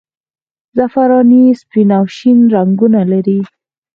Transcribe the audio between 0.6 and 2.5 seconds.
زعفراني سپین او شین